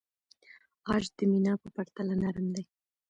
[0.87, 2.63] عاج د مینا په پرتله نرم دی.